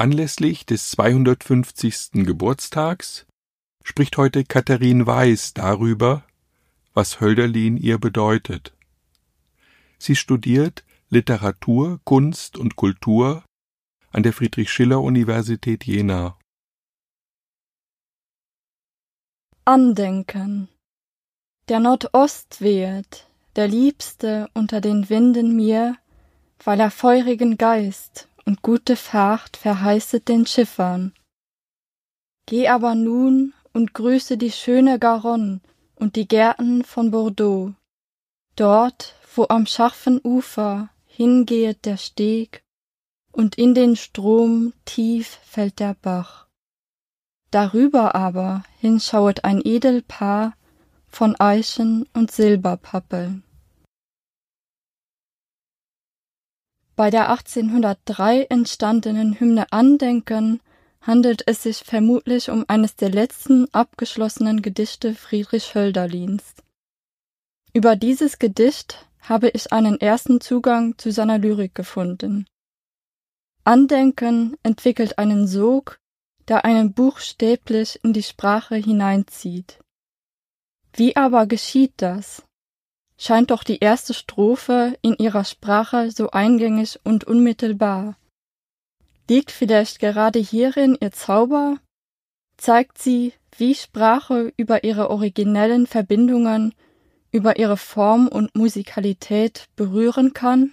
Anlässlich 0.00 0.64
des 0.64 0.92
250. 0.92 2.24
Geburtstags 2.24 3.26
spricht 3.84 4.16
heute 4.16 4.44
Katharin 4.44 5.06
Weiß 5.06 5.52
darüber, 5.52 6.24
was 6.94 7.20
Hölderlin 7.20 7.76
ihr 7.76 7.98
bedeutet. 7.98 8.74
Sie 9.98 10.16
studiert 10.16 10.86
Literatur, 11.10 12.00
Kunst 12.04 12.56
und 12.56 12.76
Kultur 12.76 13.44
an 14.10 14.22
der 14.22 14.32
Friedrich-Schiller-Universität 14.32 15.84
Jena. 15.84 16.38
Andenken 19.66 20.70
Der 21.68 21.78
Nordost 21.78 22.62
wehet, 22.62 23.28
der 23.54 23.68
Liebste 23.68 24.48
unter 24.54 24.80
den 24.80 25.10
Winden 25.10 25.54
mir, 25.54 25.98
weil 26.64 26.80
er 26.80 26.90
feurigen 26.90 27.58
Geist 27.58 28.29
und 28.44 28.62
gute 28.62 28.96
Fahrt 28.96 29.56
verheißet 29.56 30.28
den 30.28 30.46
Schiffern. 30.46 31.12
Geh 32.46 32.68
aber 32.68 32.94
nun 32.94 33.54
und 33.72 33.94
grüße 33.94 34.36
die 34.36 34.50
schöne 34.50 34.98
Garonne 34.98 35.60
und 35.94 36.16
die 36.16 36.26
Gärten 36.26 36.84
von 36.84 37.10
Bordeaux. 37.10 37.74
Dort, 38.56 39.14
wo 39.34 39.46
am 39.48 39.66
scharfen 39.66 40.20
Ufer 40.24 40.90
hingehet 41.06 41.84
der 41.84 41.96
Steg 41.96 42.64
und 43.32 43.56
in 43.56 43.74
den 43.74 43.96
Strom 43.96 44.72
tief 44.84 45.38
fällt 45.44 45.78
der 45.78 45.94
Bach. 45.94 46.48
Darüber 47.50 48.14
aber 48.14 48.64
hinschauet 48.78 49.44
ein 49.44 49.60
Edelpaar 49.64 50.54
von 51.08 51.38
Eichen 51.38 52.08
und 52.12 52.30
Silberpappeln. 52.30 53.44
Bei 57.00 57.08
der 57.08 57.30
1803 57.30 58.42
entstandenen 58.50 59.40
Hymne 59.40 59.72
Andenken 59.72 60.60
handelt 61.00 61.42
es 61.46 61.62
sich 61.62 61.78
vermutlich 61.78 62.50
um 62.50 62.66
eines 62.68 62.94
der 62.94 63.08
letzten 63.08 63.72
abgeschlossenen 63.72 64.60
Gedichte 64.60 65.14
Friedrich 65.14 65.74
Hölderlins. 65.74 66.56
Über 67.72 67.96
dieses 67.96 68.38
Gedicht 68.38 69.08
habe 69.22 69.48
ich 69.48 69.72
einen 69.72 69.98
ersten 69.98 70.42
Zugang 70.42 70.98
zu 70.98 71.10
seiner 71.10 71.38
Lyrik 71.38 71.74
gefunden. 71.74 72.44
Andenken 73.64 74.58
entwickelt 74.62 75.18
einen 75.18 75.46
Sog, 75.46 75.98
der 76.48 76.66
einen 76.66 76.92
buchstäblich 76.92 77.98
in 78.02 78.12
die 78.12 78.22
Sprache 78.22 78.76
hineinzieht. 78.76 79.78
Wie 80.92 81.16
aber 81.16 81.46
geschieht 81.46 81.94
das? 81.96 82.42
Scheint 83.20 83.50
doch 83.50 83.62
die 83.64 83.80
erste 83.80 84.14
Strophe 84.14 84.96
in 85.02 85.14
ihrer 85.18 85.44
Sprache 85.44 86.10
so 86.10 86.30
eingängig 86.30 86.98
und 87.04 87.24
unmittelbar. 87.24 88.16
Liegt 89.28 89.50
vielleicht 89.52 90.00
gerade 90.00 90.38
hierin 90.38 90.96
ihr 90.98 91.12
Zauber? 91.12 91.76
Zeigt 92.56 92.96
sie, 92.98 93.34
wie 93.56 93.74
Sprache 93.74 94.52
über 94.56 94.84
ihre 94.84 95.10
originellen 95.10 95.86
Verbindungen, 95.86 96.74
über 97.30 97.58
ihre 97.58 97.76
Form 97.76 98.26
und 98.26 98.54
Musikalität 98.56 99.68
berühren 99.76 100.32
kann? 100.32 100.72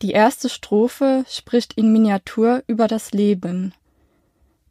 Die 0.00 0.12
erste 0.12 0.48
Strophe 0.48 1.24
spricht 1.28 1.74
in 1.74 1.92
Miniatur 1.92 2.62
über 2.68 2.86
das 2.86 3.10
Leben. 3.10 3.74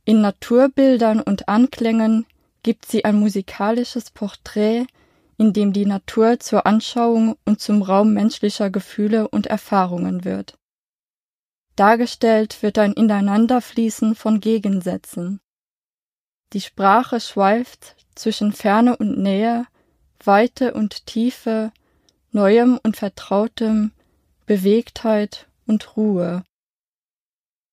In 0.06 0.22
Naturbildern 0.22 1.20
und 1.22 1.50
Anklängen 1.50 2.26
gibt 2.64 2.86
sie 2.86 3.04
ein 3.04 3.16
musikalisches 3.16 4.10
Porträt 4.10 4.88
in 5.40 5.54
dem 5.54 5.72
die 5.72 5.86
Natur 5.86 6.40
zur 6.42 6.66
Anschauung 6.68 7.38
und 7.46 7.62
zum 7.62 7.82
Raum 7.82 8.14
menschlicher 8.14 8.70
Gefühle 8.70 9.30
und 9.30 9.48
Erfahrungen 9.48 10.26
wird. 10.26 10.60
Dargestellt 11.78 12.62
wird 12.62 12.78
ein 12.78 12.92
Ineinanderfließen 12.92 14.16
von 14.16 14.42
Gegensätzen. 14.42 15.40
Die 16.52 16.60
Sprache 16.60 17.22
schweift 17.22 17.96
zwischen 18.16 18.52
Ferne 18.52 18.98
und 18.98 19.18
Nähe, 19.18 19.66
Weite 20.22 20.74
und 20.74 21.06
Tiefe, 21.06 21.72
Neuem 22.32 22.78
und 22.84 22.98
Vertrautem, 22.98 23.92
Bewegtheit 24.46 25.48
und 25.66 25.96
Ruhe. 25.96 26.44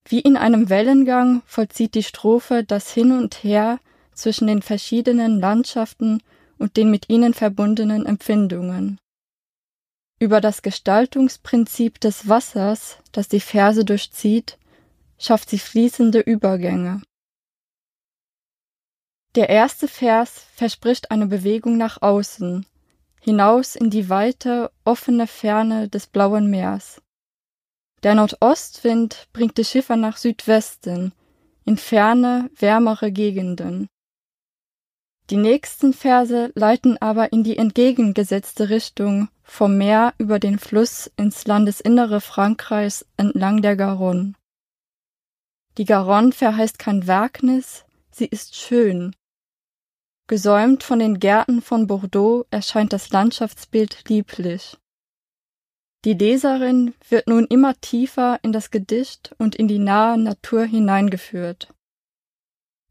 Wie 0.09 0.21
in 0.21 0.37
einem 0.37 0.69
Wellengang 0.69 1.43
vollzieht 1.47 1.97
die 1.97 2.05
Strophe 2.05 2.63
das 2.63 2.93
Hin 2.93 3.11
und 3.11 3.43
Her 3.43 3.81
zwischen 4.13 4.47
den 4.47 4.63
verschiedenen 4.63 5.41
Landschaften 5.41 6.23
und 6.59 6.77
den 6.77 6.91
mit 6.91 7.09
ihnen 7.09 7.35
verbundenen 7.35 8.07
Empfindungen. 8.07 8.99
Über 10.19 10.41
das 10.41 10.63
Gestaltungsprinzip 10.63 12.01
des 12.01 12.29
Wassers, 12.29 12.99
das 13.13 13.29
die 13.29 13.41
Verse 13.41 13.85
durchzieht, 13.85 14.59
schafft 15.19 15.51
sie 15.51 15.59
fließende 15.59 16.21
Übergänge. 16.21 17.03
Der 19.35 19.51
erste 19.51 19.87
Vers 19.87 20.47
verspricht 20.55 21.11
eine 21.11 21.27
Bewegung 21.27 21.77
nach 21.77 22.01
außen, 22.01 22.65
hinaus 23.21 23.77
in 23.77 23.91
die 23.91 24.09
weite, 24.09 24.71
offene 24.85 25.27
Ferne 25.27 25.91
des 25.91 26.07
blauen 26.07 26.49
Meers. 26.49 27.03
Der 28.03 28.15
Nordostwind 28.15 29.29
bringt 29.35 29.59
die 29.59 29.65
Schiffer 29.65 29.97
nach 29.97 30.17
Südwesten, 30.17 31.13
in 31.67 31.77
ferne, 31.77 32.51
wärmere 32.57 33.13
Gegenden. 33.13 33.89
Die 35.31 35.37
nächsten 35.37 35.93
Verse 35.93 36.53
leiten 36.55 36.99
aber 36.99 37.33
in 37.33 37.43
die 37.43 37.59
entgegengesetzte 37.59 38.69
Richtung 38.69 39.29
vom 39.43 39.77
Meer 39.77 40.15
über 40.19 40.39
den 40.39 40.59
Fluss 40.59 41.11
ins 41.17 41.47
Landesinnere 41.47 42.21
Frankreichs 42.21 43.05
entlang 43.17 43.61
der 43.61 43.77
Garonne. 43.77 44.35
Die 45.79 45.85
Garonne 45.85 46.33
verheißt 46.33 46.79
kein 46.79 47.07
Wagnis, 47.09 47.85
sie 48.11 48.27
ist 48.27 48.55
schön. 48.55 49.15
Gesäumt 50.29 50.83
von 50.83 51.01
den 51.01 51.19
Gärten 51.19 51.61
von 51.61 51.87
Bordeaux 51.87 52.47
erscheint 52.51 52.93
das 52.93 53.11
Landschaftsbild 53.11 54.09
lieblich. 54.09 54.77
Die 56.05 56.15
Leserin 56.15 56.95
wird 57.09 57.27
nun 57.27 57.47
immer 57.47 57.75
tiefer 57.81 58.39
in 58.43 58.53
das 58.53 58.71
Gedicht 58.71 59.35
und 59.39 59.57
in 59.57 59.67
die 59.67 59.81
nahe 59.81 60.17
Natur 60.19 60.65
hineingeführt. 60.65 61.75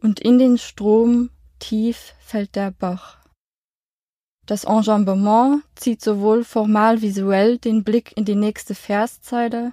Und 0.01 0.19
in 0.19 0.37
den 0.37 0.57
Strom 0.57 1.29
tief 1.65 2.13
fällt 2.19 2.55
der 2.55 2.69
Bach. 2.69 3.17
Das 4.45 4.65
Enjambement 4.65 5.63
zieht 5.73 6.01
sowohl 6.01 6.43
formal 6.43 7.01
visuell 7.01 7.57
den 7.57 7.83
Blick 7.83 8.15
in 8.15 8.23
die 8.23 8.35
nächste 8.35 8.75
Verszeile, 8.75 9.71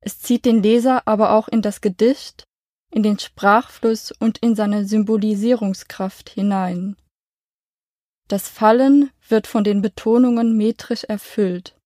es 0.00 0.20
zieht 0.20 0.46
den 0.46 0.62
Leser 0.62 1.06
aber 1.06 1.32
auch 1.32 1.48
in 1.48 1.60
das 1.60 1.82
Gedicht, 1.82 2.44
in 2.90 3.02
den 3.02 3.18
Sprachfluss 3.18 4.10
und 4.10 4.38
in 4.38 4.56
seine 4.56 4.86
Symbolisierungskraft 4.86 6.30
hinein. 6.30 6.96
Das 8.28 8.48
Fallen 8.48 9.10
wird 9.28 9.46
von 9.46 9.64
den 9.64 9.82
Betonungen 9.82 10.56
metrisch 10.56 11.04
erfüllt. 11.04 11.76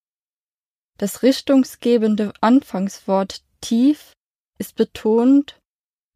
Das 0.98 1.24
richtungsgebende 1.24 2.32
Anfangswort 2.40 3.42
tief 3.60 4.12
ist 4.58 4.76
betont 4.76 5.58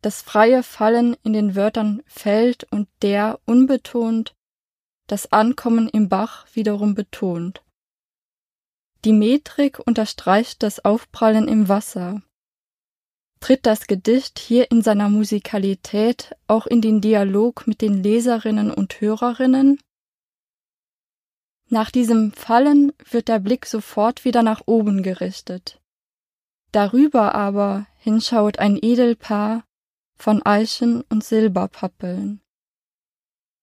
das 0.02 0.22
freie 0.22 0.62
Fallen 0.62 1.16
in 1.22 1.32
den 1.32 1.54
Wörtern 1.54 2.02
fällt 2.06 2.64
und 2.72 2.88
der 3.02 3.38
unbetont, 3.44 4.34
das 5.06 5.32
Ankommen 5.32 5.88
im 5.88 6.08
Bach 6.08 6.46
wiederum 6.54 6.94
betont. 6.94 7.62
Die 9.04 9.12
Metrik 9.12 9.78
unterstreicht 9.78 10.62
das 10.62 10.84
Aufprallen 10.84 11.48
im 11.48 11.68
Wasser. 11.68 12.22
Tritt 13.40 13.64
das 13.64 13.86
Gedicht 13.86 14.38
hier 14.38 14.70
in 14.70 14.82
seiner 14.82 15.08
Musikalität 15.08 16.36
auch 16.46 16.66
in 16.66 16.82
den 16.82 17.00
Dialog 17.00 17.66
mit 17.66 17.80
den 17.80 18.02
Leserinnen 18.02 18.70
und 18.70 19.00
Hörerinnen? 19.00 19.80
Nach 21.70 21.90
diesem 21.90 22.32
Fallen 22.32 22.92
wird 23.08 23.28
der 23.28 23.38
Blick 23.38 23.64
sofort 23.64 24.24
wieder 24.24 24.42
nach 24.42 24.62
oben 24.66 25.02
gerichtet. 25.02 25.80
Darüber 26.72 27.34
aber 27.34 27.86
hinschaut 27.96 28.58
ein 28.58 28.78
Edelpaar, 28.80 29.64
von 30.20 30.42
Eichen 30.42 31.02
und 31.02 31.24
Silberpappeln. 31.24 32.40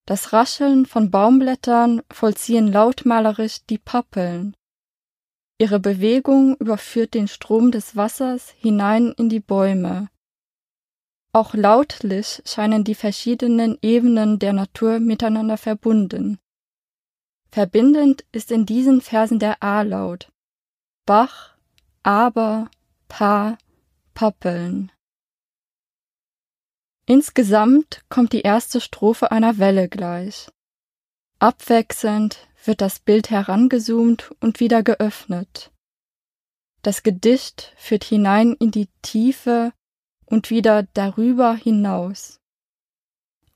Das 0.06 0.32
Rascheln 0.32 0.86
von 0.86 1.10
Baumblättern 1.10 2.02
vollziehen 2.10 2.72
lautmalerisch 2.72 3.64
die 3.66 3.78
Pappeln. 3.78 4.56
Ihre 5.58 5.80
Bewegung 5.80 6.56
überführt 6.56 7.14
den 7.14 7.28
Strom 7.28 7.70
des 7.70 7.94
Wassers 7.94 8.50
hinein 8.50 9.12
in 9.12 9.28
die 9.28 9.40
Bäume. 9.40 10.08
Auch 11.32 11.54
lautlich 11.54 12.42
scheinen 12.44 12.84
die 12.84 12.94
verschiedenen 12.94 13.76
Ebenen 13.82 14.38
der 14.38 14.52
Natur 14.52 14.98
miteinander 14.98 15.58
verbunden. 15.58 16.38
Verbindend 17.50 18.24
ist 18.32 18.50
in 18.50 18.66
diesen 18.66 19.00
Versen 19.00 19.38
der 19.38 19.62
A-Laut. 19.62 20.32
Bach, 21.06 21.56
Aber, 22.02 22.70
Pa, 23.08 23.58
Pappeln. 24.14 24.90
Insgesamt 27.08 28.04
kommt 28.10 28.34
die 28.34 28.42
erste 28.42 28.82
Strophe 28.82 29.30
einer 29.30 29.56
Welle 29.56 29.88
gleich. 29.88 30.50
Abwechselnd 31.38 32.46
wird 32.66 32.82
das 32.82 32.98
Bild 32.98 33.30
herangezoomt 33.30 34.30
und 34.40 34.60
wieder 34.60 34.82
geöffnet. 34.82 35.72
Das 36.82 37.02
Gedicht 37.02 37.72
führt 37.78 38.04
hinein 38.04 38.54
in 38.60 38.72
die 38.72 38.90
Tiefe 39.00 39.72
und 40.26 40.50
wieder 40.50 40.82
darüber 40.92 41.54
hinaus. 41.54 42.40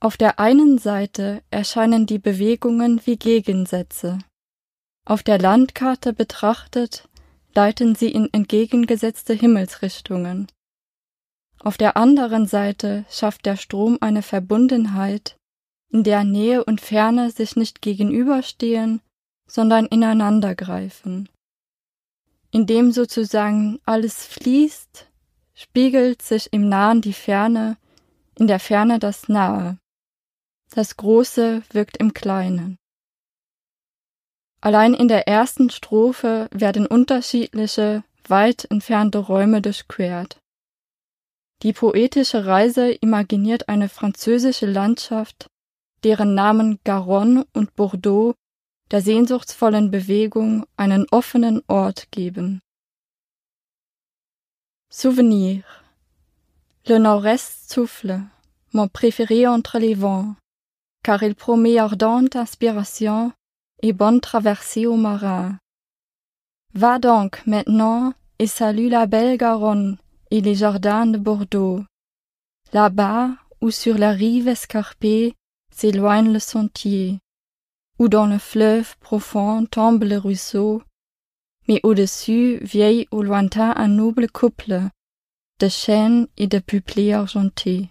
Auf 0.01 0.17
der 0.17 0.39
einen 0.39 0.79
Seite 0.79 1.43
erscheinen 1.51 2.07
die 2.07 2.19
Bewegungen 2.19 3.03
wie 3.05 3.19
Gegensätze. 3.19 4.19
Auf 5.05 5.23
der 5.23 5.39
Landkarte 5.39 6.15
betrachtet 6.15 7.07
leiten 7.55 7.97
sie 7.97 8.13
in 8.13 8.33
entgegengesetzte 8.33 9.35
Himmelsrichtungen. 9.35 10.47
Auf 11.65 11.79
der 11.79 11.97
anderen 11.97 12.47
Seite 12.47 13.05
schafft 13.09 13.47
der 13.47 13.57
Strom 13.57 13.99
eine 14.01 14.23
Verbundenheit, 14.23 15.37
in 15.91 16.03
der 16.03 16.25
Nähe 16.25 16.65
und 16.65 16.81
Ferne 16.81 17.31
sich 17.31 17.55
nicht 17.55 17.83
gegenüberstehen, 17.83 19.01
sondern 19.47 19.87
ineinandergreifen. 19.87 21.29
Indem 22.51 22.91
sozusagen 22.91 23.79
alles 23.85 24.27
fließt, 24.27 25.09
spiegelt 25.55 26.23
sich 26.23 26.53
im 26.53 26.69
Nahen 26.69 27.01
die 27.01 27.13
Ferne, 27.13 27.77
in 28.37 28.49
der 28.49 28.59
Ferne 28.59 28.99
das 28.99 29.29
Nahe. 29.29 29.79
Das 30.75 30.97
Große 30.97 31.63
wirkt 31.71 31.97
im 31.99 32.13
Kleinen. 32.13 32.77
Allein 34.61 34.95
in 34.95 35.07
der 35.07 35.29
ersten 35.29 35.71
Strophe 35.71 36.49
werden 36.51 36.87
unterschiedliche, 36.87 38.03
weit 38.27 38.65
entfernte 38.71 39.19
Räume 39.19 39.63
durchquert. 39.63 40.42
Die 41.63 41.73
poetische 41.73 42.45
Reise 42.45 42.91
imaginiert 42.91 43.69
eine 43.69 43.89
französische 43.89 44.67
Landschaft, 44.67 45.47
deren 46.03 46.35
Namen 46.35 46.81
Garonne 46.83 47.47
und 47.53 47.77
Bordeaux 47.77 48.35
der 48.91 49.01
sehnsuchtsvollen 49.01 49.91
Bewegung 49.91 50.67
einen 50.77 51.07
offenen 51.11 51.63
Ort 51.69 52.11
geben. 52.11 52.61
Souvenir 54.91 55.63
Le 56.87 56.99
nord-est 56.99 57.71
souffle, 57.71 58.21
mon 58.73 58.89
préféré 58.89 59.47
entre 59.47 59.79
les 59.79 59.95
vents, 59.95 60.35
car 61.05 61.23
il 61.23 61.37
promet 61.37 61.79
ardente 61.79 62.37
inspiration 62.37 63.33
et 63.83 63.93
bonne 63.93 64.21
traversée 64.21 64.87
au 64.87 64.97
marin. 64.97 65.59
Va 66.75 66.99
donc 66.99 67.47
maintenant 67.47 68.13
et 68.39 68.49
salue 68.49 68.89
la 68.91 69.07
belle 69.07 69.39
Garonne 69.39 70.02
les 70.41 70.55
jardins 70.55 71.07
de 71.07 71.19
Bordeaux. 71.19 71.85
Là-bas, 72.73 73.31
où 73.61 73.71
sur 73.71 73.99
la 73.99 74.13
rive 74.13 74.49
escarpée 74.49 75.35
s'éloigne 75.71 76.33
le 76.33 76.39
sentier, 76.39 77.19
où 77.99 78.09
dans 78.09 78.27
le 78.27 78.39
fleuve 78.39 78.97
profond 78.99 79.67
tombe 79.67 80.05
le 80.05 80.17
ruisseau, 80.17 80.83
mais 81.69 81.81
au-dessus 81.83 82.59
vieille 82.63 83.07
au 83.11 83.23
lointain 83.23 83.73
un 83.77 83.89
noble 83.89 84.29
couple 84.29 84.81
de 85.61 85.69
chênes 85.69 86.27
et 86.37 86.49
de 86.49 86.59
peuplés 86.59 87.13
argentés. 87.13 87.89